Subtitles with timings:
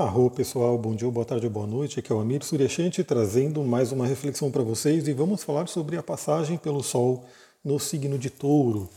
[0.00, 2.00] Arro pessoal, bom dia, boa tarde, boa noite.
[2.00, 5.98] Aqui é o Amir Suryashanti trazendo mais uma reflexão para vocês e vamos falar sobre
[5.98, 7.26] a passagem pelo Sol
[7.62, 8.88] no signo de Touro,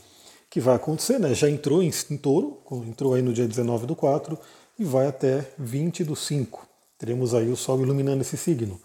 [0.49, 1.33] que vai acontecer, né?
[1.33, 4.39] Já entrou em, em Touro, entrou aí no dia 19 do 4
[4.79, 6.65] e vai até 20 do 5.
[6.97, 8.79] Teremos aí o Sol iluminando esse signo.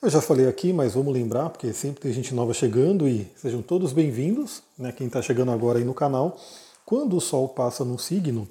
[0.00, 3.62] Eu já falei aqui, mas vamos lembrar, porque sempre tem gente nova chegando e sejam
[3.62, 4.92] todos bem-vindos, né?
[4.92, 6.38] Quem está chegando agora aí no canal.
[6.86, 8.46] Quando o Sol passa num signo,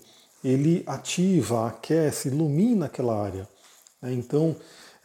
[0.48, 3.48] ele ativa, aquece, ilumina aquela área.
[4.02, 4.14] Né?
[4.14, 4.56] Então,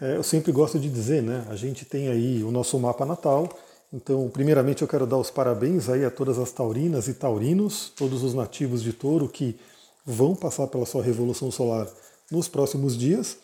[0.01, 1.45] é, eu sempre gosto de dizer, né?
[1.49, 3.49] A gente tem aí o nosso mapa natal.
[3.93, 8.23] Então, primeiramente, eu quero dar os parabéns aí a todas as taurinas e taurinos, todos
[8.23, 9.59] os nativos de touro que
[10.07, 11.89] vão passar pela sua revolução solar
[12.31, 13.37] nos próximos dias.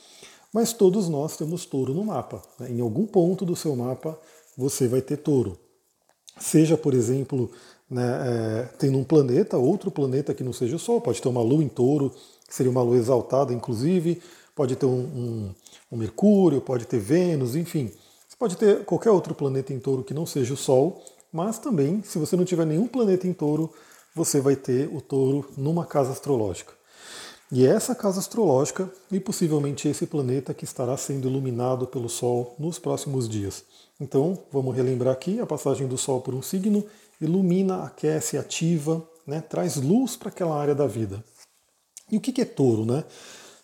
[0.52, 2.42] Mas todos nós temos touro no mapa.
[2.60, 2.70] Né?
[2.70, 4.18] Em algum ponto do seu mapa
[4.56, 5.58] você vai ter touro.
[6.38, 7.50] Seja, por exemplo,
[7.90, 11.42] né, é, tendo um planeta, outro planeta que não seja o Sol, pode ter uma
[11.42, 12.12] lua em touro,
[12.46, 14.20] que seria uma lua exaltada, inclusive,
[14.54, 15.54] pode ter um, um,
[15.92, 17.90] um Mercúrio, pode ter Vênus, enfim.
[18.28, 22.02] Você pode ter qualquer outro planeta em touro que não seja o Sol, mas também,
[22.02, 23.72] se você não tiver nenhum planeta em touro,
[24.14, 26.77] você vai ter o touro numa casa astrológica.
[27.50, 32.54] E é essa casa astrológica e possivelmente esse planeta que estará sendo iluminado pelo Sol
[32.58, 33.64] nos próximos dias.
[33.98, 36.84] Então, vamos relembrar aqui a passagem do Sol por um signo
[37.20, 41.24] ilumina, aquece, ativa, né, traz luz para aquela área da vida.
[42.10, 42.84] E o que é touro?
[42.84, 43.04] Né?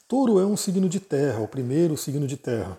[0.09, 2.79] Touro é um signo de terra, o primeiro signo de terra.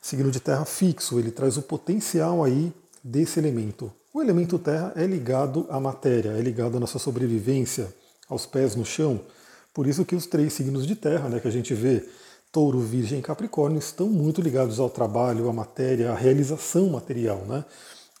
[0.00, 3.92] Signo de terra fixo, ele traz o potencial aí desse elemento.
[4.12, 7.92] O elemento terra é ligado à matéria, é ligado à nossa sobrevivência,
[8.28, 9.20] aos pés no chão.
[9.72, 12.06] Por isso que os três signos de terra, né, que a gente vê,
[12.50, 17.44] touro, virgem e capricórnio, estão muito ligados ao trabalho, à matéria, à realização material.
[17.46, 17.64] Né?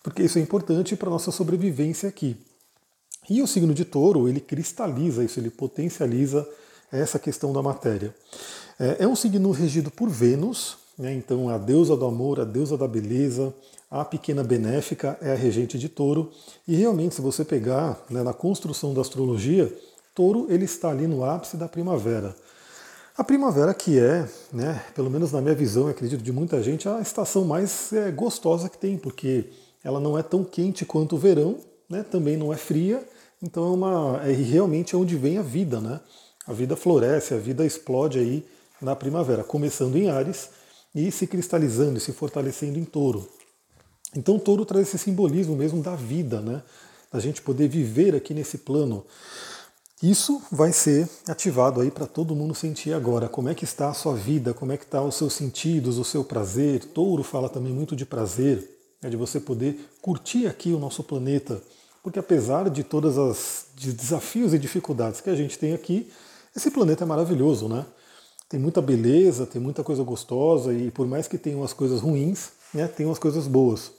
[0.02, 2.36] porque isso é importante para a nossa sobrevivência aqui.
[3.30, 6.46] E o signo de touro, ele cristaliza isso, ele potencializa
[6.90, 8.14] essa questão da matéria.
[8.78, 12.76] É, é um signo regido por Vênus, né, então a deusa do amor, a deusa
[12.76, 13.54] da beleza,
[13.90, 16.30] a pequena benéfica é a regente de touro,
[16.66, 19.72] e realmente, se você pegar né, na construção da astrologia,
[20.14, 22.34] touro ele está ali no ápice da primavera.
[23.16, 27.00] A primavera que é, né, pelo menos na minha visão, acredito de muita gente, a
[27.00, 29.50] estação mais é, gostosa que tem, porque
[29.84, 31.58] ela não é tão quente quanto o verão,
[31.88, 32.02] né?
[32.02, 33.06] também não é fria,
[33.42, 36.00] então é uma é realmente é onde vem a vida, né?
[36.46, 38.46] A vida floresce, a vida explode aí
[38.80, 40.48] na primavera, começando em Ares
[40.94, 43.28] e se cristalizando se fortalecendo em Touro.
[44.14, 46.62] Então Touro traz esse simbolismo mesmo da vida, né?
[47.12, 49.04] Da gente poder viver aqui nesse plano.
[50.02, 53.28] Isso vai ser ativado aí para todo mundo sentir agora.
[53.28, 54.52] Como é que está a sua vida?
[54.52, 56.84] Como é que está os seus sentidos, o seu prazer?
[56.86, 61.60] Touro fala também muito de prazer é de você poder curtir aqui o nosso planeta,
[62.02, 66.08] porque apesar de todas as de desafios e dificuldades que a gente tem aqui,
[66.54, 67.84] esse planeta é maravilhoso, né?
[68.48, 72.50] Tem muita beleza, tem muita coisa gostosa e por mais que tenham as coisas ruins,
[72.72, 73.90] né, tem as coisas boas.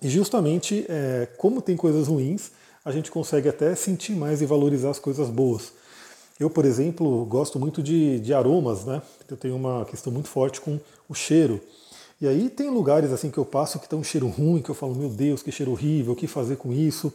[0.00, 2.50] E justamente é, como tem coisas ruins,
[2.86, 5.72] a gente consegue até sentir mais e valorizar as coisas boas.
[6.38, 9.02] Eu, por exemplo, gosto muito de, de aromas, né?
[9.28, 11.60] Eu tenho uma questão muito forte com o cheiro.
[12.20, 14.74] E aí tem lugares assim que eu passo que tem um cheiro ruim, que eu
[14.74, 17.12] falo, meu Deus, que cheiro horrível, o que fazer com isso?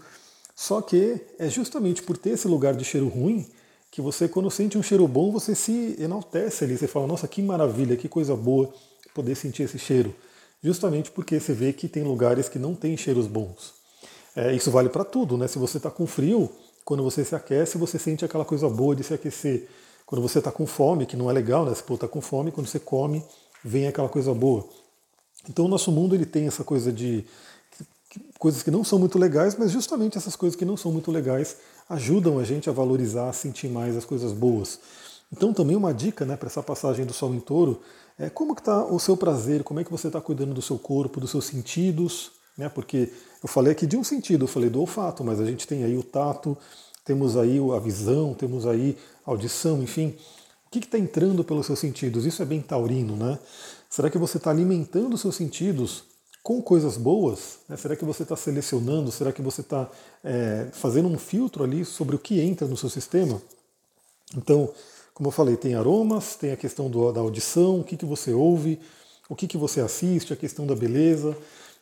[0.54, 3.48] Só que é justamente por ter esse lugar de cheiro ruim
[3.90, 6.78] que você, quando sente um cheiro bom, você se enaltece ali.
[6.78, 8.74] Você fala, nossa, que maravilha, que coisa boa
[9.14, 10.14] poder sentir esse cheiro.
[10.62, 13.81] Justamente porque você vê que tem lugares que não tem cheiros bons.
[14.36, 15.48] É, isso vale para tudo, né?
[15.48, 16.50] Se você está com frio,
[16.86, 19.68] quando você se aquece, você sente aquela coisa boa de se aquecer.
[20.06, 21.74] Quando você está com fome, que não é legal, né?
[21.74, 23.24] Você está com fome, quando você come,
[23.64, 24.68] vem aquela coisa boa.
[25.50, 27.26] Então o nosso mundo ele tem essa coisa de
[28.38, 31.58] coisas que não são muito legais, mas justamente essas coisas que não são muito legais
[31.90, 34.80] ajudam a gente a valorizar, a sentir mais as coisas boas.
[35.32, 37.82] Então também uma dica né, para essa passagem do Sol em Touro
[38.20, 40.78] é como que está o seu prazer, como é que você está cuidando do seu
[40.78, 42.32] corpo, dos seus sentidos,
[42.62, 42.70] né?
[42.70, 43.12] Porque
[43.42, 45.98] eu falei aqui de um sentido, eu falei do olfato, mas a gente tem aí
[45.98, 46.56] o tato,
[47.04, 48.96] temos aí a visão, temos aí
[49.26, 50.16] a audição, enfim.
[50.68, 52.26] O que está entrando pelos seus sentidos?
[52.26, 53.40] Isso é bem taurino, né?
[53.90, 56.04] Será que você está alimentando seus sentidos
[56.44, 57.58] com coisas boas?
[57.68, 57.76] Né?
[57.78, 59.12] Será que você está selecionando?
[59.12, 59.90] Será que você está
[60.24, 63.42] é, fazendo um filtro ali sobre o que entra no seu sistema?
[64.38, 64.72] Então,
[65.14, 68.32] como eu falei, tem aromas, tem a questão do, da audição, o que, que você
[68.32, 68.80] ouve,
[69.28, 71.36] o que, que você assiste, a questão da beleza.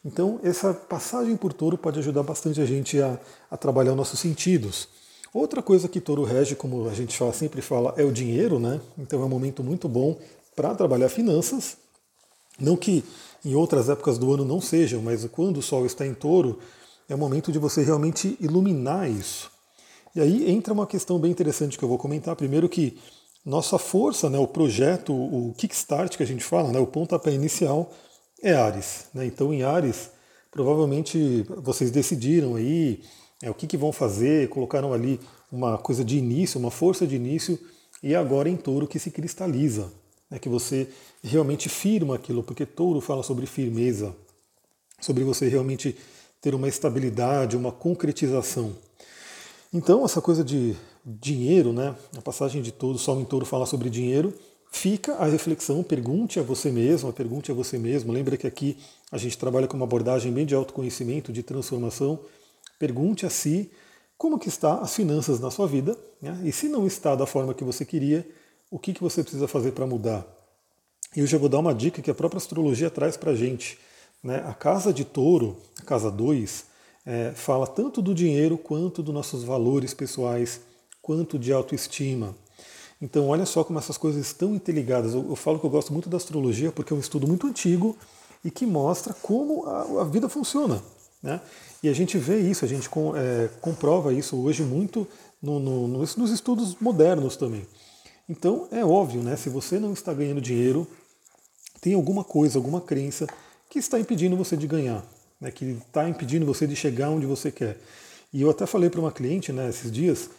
[0.03, 3.19] Então, essa passagem por touro pode ajudar bastante a gente a,
[3.51, 4.87] a trabalhar os nossos sentidos.
[5.33, 8.79] Outra coisa que touro rege, como a gente sempre fala, é o dinheiro, né?
[8.97, 10.17] Então é um momento muito bom
[10.55, 11.77] para trabalhar finanças,
[12.59, 13.03] não que
[13.45, 16.59] em outras épocas do ano não sejam, mas quando o Sol está em touro,
[17.07, 19.49] é o momento de você realmente iluminar isso.
[20.15, 22.35] E aí entra uma questão bem interessante que eu vou comentar.
[22.35, 22.97] Primeiro que
[23.45, 27.91] nossa força, né, o projeto, o kickstart que a gente fala, né, o pontapé inicial
[28.41, 29.05] é Ares.
[29.13, 29.25] Né?
[29.25, 30.09] Então em Ares,
[30.51, 33.01] provavelmente vocês decidiram aí
[33.41, 35.19] é, o que, que vão fazer, colocaram ali
[35.51, 37.59] uma coisa de início, uma força de início,
[38.03, 39.91] e agora em touro que se cristaliza,
[40.29, 40.87] né, que você
[41.23, 44.15] realmente firma aquilo, porque touro fala sobre firmeza,
[45.01, 45.95] sobre você realmente
[46.41, 48.75] ter uma estabilidade, uma concretização.
[49.73, 50.75] Então, essa coisa de
[51.05, 54.33] dinheiro, né, a passagem de todo, Sol em Touro fala sobre dinheiro,
[54.71, 58.11] fica a reflexão, pergunte a você mesmo, pergunte a você mesmo.
[58.11, 58.77] Lembra que aqui
[59.11, 62.19] a gente trabalha com uma abordagem bem de autoconhecimento, de transformação.
[62.77, 63.71] Pergunte a si
[64.17, 66.41] como que está as finanças na sua vida, né?
[66.43, 68.27] e se não está da forma que você queria,
[68.69, 70.25] o que, que você precisa fazer para mudar.
[71.15, 73.79] E eu já vou dar uma dica que a própria astrologia traz para a gente.
[74.23, 74.43] Né?
[74.45, 76.65] A casa de touro, a casa 2,
[77.05, 80.61] é, fala tanto do dinheiro quanto dos nossos valores pessoais,
[81.01, 82.35] quanto de autoestima.
[83.01, 85.13] Então, olha só como essas coisas estão interligadas.
[85.13, 87.97] Eu, eu, falo que eu gosto muito da astrologia porque é um estudo muito antigo
[88.43, 90.81] e que mostra como a, a vida funciona.
[91.23, 91.39] Né?
[91.81, 95.07] E a gente vê isso, a gente com, é, comprova isso hoje muito
[95.41, 97.65] no, no, nos, estudos modernos também.
[98.27, 99.35] Então, é óbvio, né?
[99.37, 100.85] se você não está ganhando dinheiro,
[101.81, 103.27] tem alguma coisa, alguma crença
[103.69, 105.05] que está impedindo você de ganhar,
[105.39, 105.51] né?
[105.51, 107.77] que está impedindo você de chegar onde você quer.
[108.31, 110.29] E eu até falei para uma cliente né, esses dias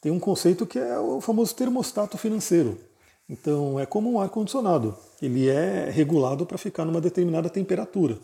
[0.00, 2.78] tem um conceito que é o famoso termostato financeiro.
[3.28, 4.96] Então, é como um ar-condicionado.
[5.20, 8.18] Ele é regulado para ficar numa determinada temperatura.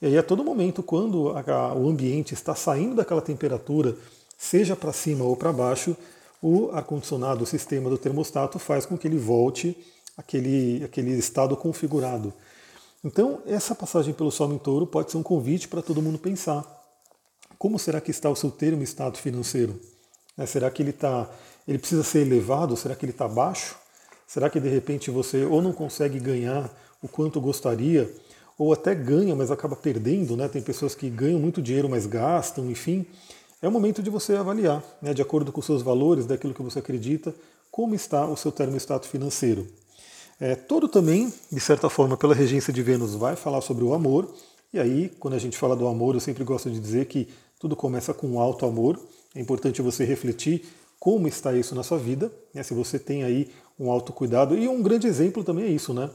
[0.00, 3.96] E aí, a todo momento, quando a, o ambiente está saindo daquela temperatura,
[4.36, 5.96] seja para cima ou para baixo,
[6.42, 9.76] o ar-condicionado, o sistema do termostato, faz com que ele volte
[10.16, 12.32] aquele, aquele estado configurado.
[13.02, 16.64] Então, essa passagem pelo Sol em Touro pode ser um convite para todo mundo pensar.
[17.58, 19.80] Como será que está o seu termo estado financeiro?
[20.36, 20.46] Né?
[20.46, 21.28] Será que ele está,
[21.66, 22.76] ele precisa ser elevado?
[22.76, 23.76] Será que ele está baixo?
[24.26, 26.70] Será que de repente você ou não consegue ganhar
[27.02, 28.12] o quanto gostaria,
[28.58, 30.36] ou até ganha, mas acaba perdendo?
[30.36, 30.48] Né?
[30.48, 33.06] Tem pessoas que ganham muito dinheiro, mas gastam, enfim.
[33.60, 36.62] É o momento de você avaliar, né, de acordo com os seus valores, daquilo que
[36.62, 37.34] você acredita,
[37.70, 39.66] como está o seu termostato financeiro.
[40.38, 44.30] É, todo também, de certa forma, pela regência de Vênus, vai falar sobre o amor.
[44.72, 47.28] E aí, quando a gente fala do amor, eu sempre gosto de dizer que
[47.58, 49.00] tudo começa com um alto amor.
[49.36, 50.64] É importante você refletir
[50.98, 52.62] como está isso na sua vida, né?
[52.62, 54.56] se você tem aí um autocuidado.
[54.56, 56.10] E um grande exemplo também é isso, né?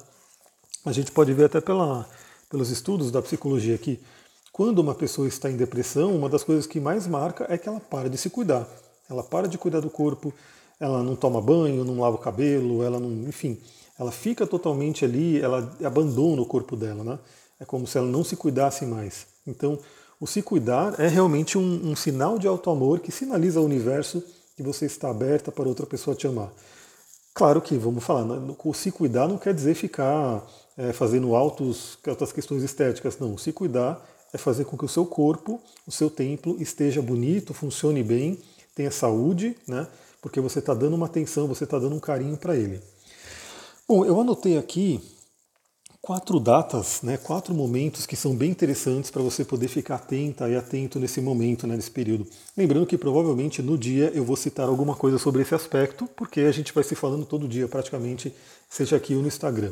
[0.83, 2.09] A gente pode ver até pela,
[2.49, 3.99] pelos estudos da psicologia que
[4.51, 7.79] quando uma pessoa está em depressão, uma das coisas que mais marca é que ela
[7.79, 8.67] para de se cuidar.
[9.07, 10.33] Ela para de cuidar do corpo,
[10.79, 13.59] ela não toma banho, não lava o cabelo, ela não, enfim,
[13.99, 17.19] ela fica totalmente ali, ela abandona o corpo dela, né?
[17.59, 19.27] É como se ela não se cuidasse mais.
[19.45, 19.77] Então,
[20.21, 24.23] o se cuidar é realmente um, um sinal de auto-amor que sinaliza ao universo
[24.55, 26.53] que você está aberta para outra pessoa te amar.
[27.33, 30.47] Claro que, vamos falar, né, o se cuidar não quer dizer ficar
[30.77, 33.35] é, fazendo altos, altas questões estéticas, não.
[33.35, 33.99] Se cuidar
[34.31, 38.37] é fazer com que o seu corpo, o seu templo esteja bonito, funcione bem,
[38.75, 39.87] tenha saúde, né?
[40.21, 42.79] Porque você está dando uma atenção, você está dando um carinho para ele.
[43.87, 45.01] Bom, eu anotei aqui
[46.11, 50.57] quatro datas, né, quatro momentos que são bem interessantes para você poder ficar atenta e
[50.57, 52.27] atento nesse momento, né, nesse período.
[52.57, 56.51] Lembrando que provavelmente no dia eu vou citar alguma coisa sobre esse aspecto, porque a
[56.51, 58.35] gente vai se falando todo dia praticamente,
[58.69, 59.71] seja aqui ou no Instagram.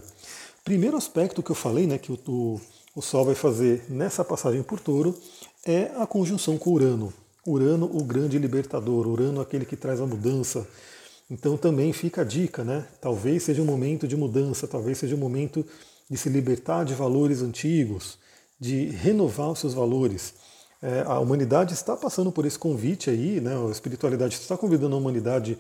[0.64, 2.62] Primeiro aspecto que eu falei, né, que o,
[2.96, 5.14] o Sol vai fazer nessa passagem por touro,
[5.66, 7.12] é a conjunção com Urano.
[7.46, 10.66] Urano, o grande libertador, Urano, aquele que traz a mudança.
[11.30, 12.88] Então também fica a dica, né?
[13.02, 15.66] Talvez seja um momento de mudança, talvez seja um momento
[16.10, 18.18] de se libertar de valores antigos,
[18.60, 20.34] de renovar os seus valores.
[20.82, 23.54] É, a humanidade está passando por esse convite aí, né?
[23.56, 25.58] a espiritualidade está convidando a humanidade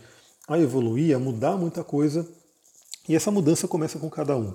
[0.48, 2.28] a evoluir, a mudar muita coisa,
[3.08, 4.54] e essa mudança começa com cada um.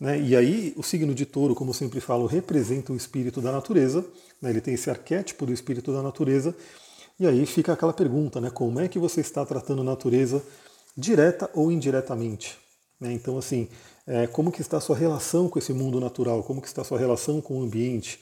[0.00, 0.20] Né?
[0.20, 4.04] E aí, o signo de touro, como sempre falo, representa o espírito da natureza,
[4.40, 4.50] né?
[4.50, 6.54] ele tem esse arquétipo do espírito da natureza,
[7.18, 8.50] e aí fica aquela pergunta, né?
[8.50, 10.42] como é que você está tratando a natureza
[10.96, 12.58] direta ou indiretamente?
[13.00, 13.12] Né?
[13.12, 13.68] Então, assim,
[14.06, 16.84] é, como que está a sua relação com esse mundo natural, como que está a
[16.84, 18.20] sua relação com o ambiente.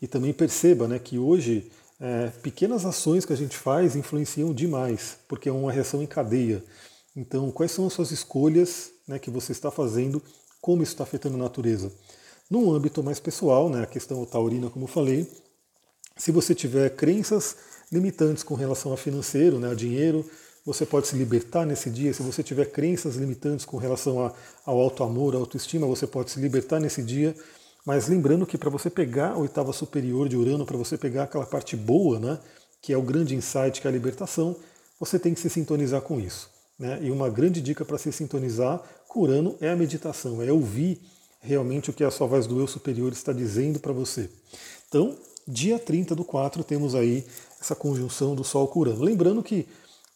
[0.00, 5.18] E também perceba né, que hoje é, pequenas ações que a gente faz influenciam demais,
[5.28, 6.64] porque é uma reação em cadeia.
[7.14, 10.22] Então, quais são as suas escolhas né, que você está fazendo,
[10.60, 11.92] como isso está afetando a natureza?
[12.48, 15.30] Num âmbito mais pessoal, né, a questão taurina, como eu falei,
[16.16, 17.56] se você tiver crenças
[17.92, 20.28] limitantes com relação a financeiro, né, a dinheiro,
[20.64, 22.12] você pode se libertar nesse dia.
[22.12, 24.32] Se você tiver crenças limitantes com relação a,
[24.64, 27.34] ao auto-amor, autoestima, você pode se libertar nesse dia.
[27.84, 31.46] Mas lembrando que para você pegar a oitava superior de Urano, para você pegar aquela
[31.46, 32.38] parte boa, né,
[32.82, 34.54] que é o grande insight, que é a libertação,
[34.98, 36.50] você tem que se sintonizar com isso.
[36.78, 36.98] Né?
[37.02, 41.00] E uma grande dica para se sintonizar com Urano é a meditação, é ouvir
[41.40, 44.28] realmente o que a sua voz do eu superior está dizendo para você.
[44.88, 45.16] Então,
[45.48, 47.24] dia 30 do 4, temos aí
[47.60, 49.02] essa conjunção do Sol com Urano.
[49.02, 49.66] Lembrando que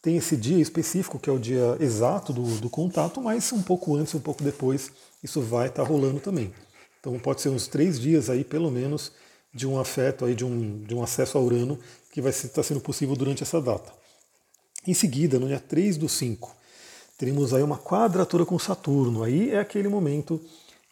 [0.04, 3.96] tem esse dia específico, que é o dia exato do, do contato, mas um pouco
[3.96, 4.92] antes, um pouco depois,
[5.22, 6.52] isso vai estar tá rolando também.
[7.00, 9.12] Então pode ser uns três dias aí, pelo menos,
[9.52, 11.78] de um afeto, aí, de, um, de um acesso a Urano,
[12.12, 13.90] que vai estar tá sendo possível durante essa data.
[14.86, 16.54] Em seguida, no dia 3 do 5,
[17.16, 19.22] teremos aí uma quadratura com Saturno.
[19.22, 20.38] Aí é aquele momento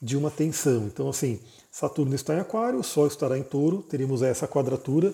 [0.01, 0.87] de uma tensão.
[0.87, 1.39] Então, assim,
[1.71, 5.13] Saturno está em Aquário, o Sol estará em Touro, teremos essa quadratura.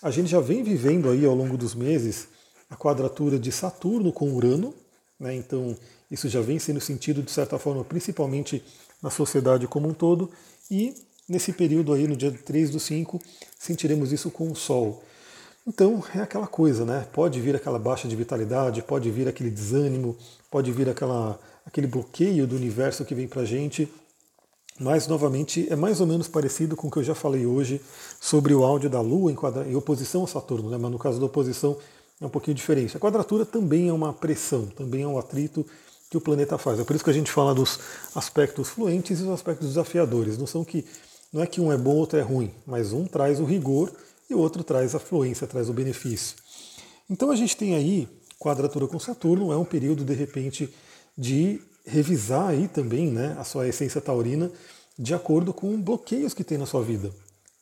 [0.00, 2.28] A gente já vem vivendo aí ao longo dos meses
[2.70, 4.72] a quadratura de Saturno com Urano,
[5.18, 5.34] né?
[5.34, 5.76] então
[6.10, 8.64] isso já vem sendo sentido de certa forma, principalmente
[9.02, 10.30] na sociedade como um todo,
[10.70, 10.94] e
[11.28, 13.20] nesse período aí, no dia 3 do 5,
[13.58, 15.02] sentiremos isso com o Sol.
[15.66, 17.06] Então é aquela coisa, né?
[17.12, 20.16] Pode vir aquela baixa de vitalidade, pode vir aquele desânimo,
[20.50, 23.88] pode vir aquela, aquele bloqueio do universo que vem pra gente.
[24.78, 27.80] Mas, novamente, é mais ou menos parecido com o que eu já falei hoje
[28.18, 29.66] sobre o áudio da Lua em, quadra...
[29.68, 30.78] em oposição a Saturno, né?
[30.78, 31.76] mas no caso da oposição
[32.20, 32.96] é um pouquinho diferente.
[32.96, 35.64] A quadratura também é uma pressão, também é um atrito
[36.10, 36.78] que o planeta faz.
[36.80, 37.78] É por isso que a gente fala dos
[38.14, 40.36] aspectos fluentes e os aspectos desafiadores.
[40.36, 40.84] Não são que
[41.32, 43.92] não é que um é bom, outro é ruim, mas um traz o rigor
[44.28, 46.36] e o outro traz a fluência, traz o benefício.
[47.08, 48.08] Então a gente tem aí
[48.38, 50.72] quadratura com Saturno, é um período de repente
[51.16, 54.50] de revisar aí também né, a sua essência taurina
[54.98, 57.10] de acordo com bloqueios que tem na sua vida.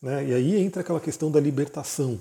[0.00, 0.28] Né?
[0.28, 2.18] E aí entra aquela questão da libertação.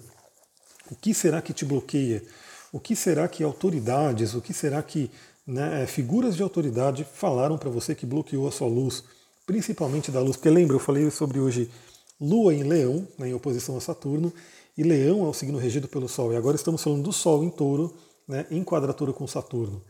[0.90, 2.24] O que será que te bloqueia?
[2.72, 5.10] O que será que autoridades, o que será que
[5.46, 9.04] né, figuras de autoridade falaram para você que bloqueou a sua luz,
[9.46, 10.36] principalmente da luz?
[10.36, 11.70] Porque lembra, eu falei sobre hoje
[12.20, 14.34] Lua em Leão, né, em oposição a Saturno,
[14.78, 16.34] e Leão é o signo regido pelo Sol.
[16.34, 17.94] E agora estamos falando do Sol em Touro,
[18.28, 19.82] né, em quadratura com Saturno.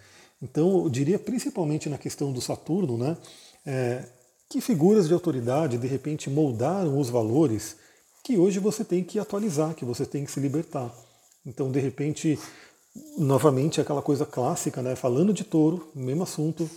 [0.41, 3.17] Então, eu diria principalmente na questão do Saturno, né,
[3.65, 4.05] é,
[4.49, 7.75] que figuras de autoridade de repente moldaram os valores
[8.27, 10.93] que hoje você tem que atualizar, que você tem que se libertar.
[11.45, 12.37] Então, de repente,
[13.17, 16.69] novamente aquela coisa clássica, né, falando de touro, mesmo assunto,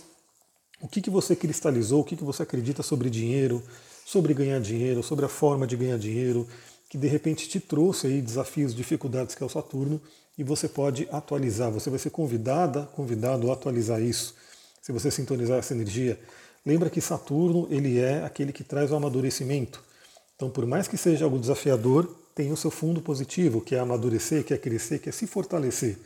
[0.81, 3.61] o que, que você cristalizou, o que, que você acredita sobre dinheiro,
[4.05, 6.47] sobre ganhar dinheiro, sobre a forma de ganhar dinheiro,
[6.89, 10.01] que de repente te trouxe aí desafios, dificuldades que é o Saturno,
[10.37, 14.35] e você pode atualizar, você vai ser convidada, convidado a atualizar isso,
[14.81, 16.17] se você sintonizar essa energia.
[16.65, 19.90] Lembra que Saturno, ele é aquele que traz o amadurecimento.
[20.41, 24.43] Então, por mais que seja algo desafiador, tem o seu fundo positivo, que é amadurecer,
[24.43, 25.99] que é crescer, que é se fortalecer.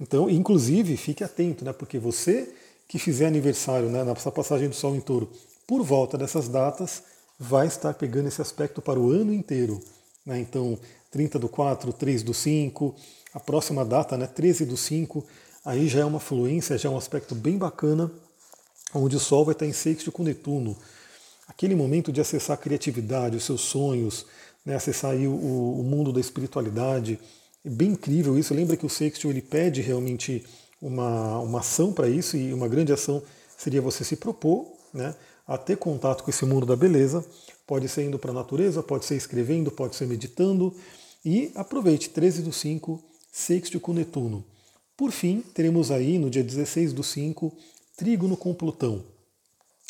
[0.00, 1.72] Então, inclusive, fique atento, né?
[1.72, 2.52] Porque você
[2.88, 5.30] que fizer aniversário né, nessa passagem do Sol em Touro,
[5.64, 7.04] por volta dessas datas,
[7.38, 9.80] vai estar pegando esse aspecto para o ano inteiro.
[10.26, 10.40] Né?
[10.40, 10.76] Então,
[11.12, 12.96] 30 do 4, 3 do 5,
[13.32, 15.24] a próxima data, né, 13 do 5,
[15.64, 18.10] aí já é uma fluência, já é um aspecto bem bacana,
[18.92, 20.76] onde o Sol vai estar em sexto com Netuno.
[21.62, 24.26] Aquele momento de acessar a criatividade, os seus sonhos,
[24.66, 27.20] né, acessar aí o, o, mundo da espiritualidade.
[27.64, 28.52] É bem incrível isso.
[28.52, 30.44] Lembra que o sexto ele pede realmente
[30.80, 33.22] uma, uma ação para isso, e uma grande ação
[33.56, 35.14] seria você se propor né,
[35.46, 37.24] a ter contato com esse mundo da beleza.
[37.64, 40.74] Pode ser indo para a natureza, pode ser escrevendo, pode ser meditando.
[41.24, 43.00] E aproveite 13 do 5,
[43.30, 44.44] sexto com Netuno.
[44.96, 47.56] Por fim, teremos aí no dia 16 do 5,
[47.96, 49.04] trígono com Plutão.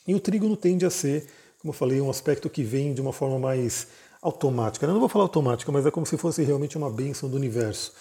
[0.06, 1.26] E o trígono tende a ser,
[1.62, 3.86] como eu falei, um aspecto que vem de uma forma mais
[4.20, 4.84] automática.
[4.84, 7.92] Eu não vou falar automática, mas é como se fosse realmente uma bênção do universo.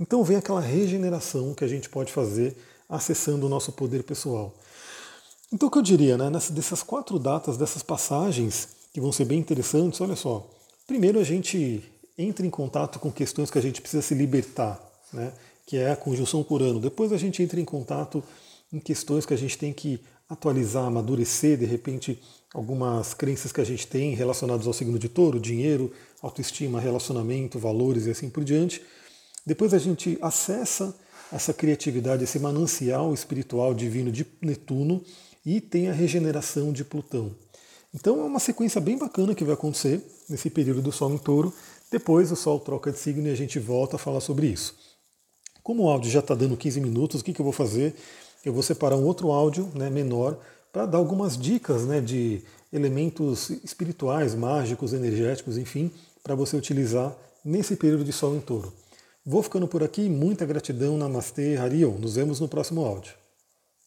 [0.00, 2.56] Então vem aquela regeneração que a gente pode fazer
[2.88, 4.54] acessando o nosso poder pessoal.
[5.52, 9.38] Então o que eu diria, né, dessas quatro datas, dessas passagens, que vão ser bem
[9.38, 10.48] interessantes, olha só.
[10.86, 11.84] Primeiro a gente
[12.16, 14.80] entra em contato com questões que a gente precisa se libertar,
[15.12, 15.34] né,
[15.66, 16.80] que é a conjunção com Urano.
[16.80, 18.24] Depois a gente entra em contato
[18.72, 20.00] em questões que a gente tem que
[20.32, 22.20] atualizar, amadurecer, de repente,
[22.54, 28.06] algumas crenças que a gente tem relacionadas ao signo de touro, dinheiro, autoestima, relacionamento, valores
[28.06, 28.82] e assim por diante.
[29.44, 30.94] Depois a gente acessa
[31.30, 35.02] essa criatividade, esse manancial espiritual divino de Netuno
[35.44, 37.34] e tem a regeneração de Plutão.
[37.94, 41.52] Então é uma sequência bem bacana que vai acontecer nesse período do Sol em Touro.
[41.90, 44.74] Depois o Sol troca de signo e a gente volta a falar sobre isso.
[45.62, 47.94] Como o áudio já está dando 15 minutos, o que, que eu vou fazer?
[48.44, 50.36] Eu vou separar um outro áudio né, menor
[50.72, 55.90] para dar algumas dicas né, de elementos espirituais, mágicos, energéticos, enfim,
[56.22, 58.72] para você utilizar nesse período de Sol em Touro.
[59.24, 61.92] Vou ficando por aqui, muita gratidão, Namastê, Harion.
[61.92, 63.21] Nos vemos no próximo áudio.